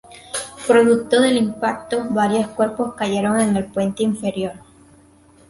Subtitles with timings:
[0.65, 4.53] Producto del impacto, varios cuerpos cayeron en el puente inferior.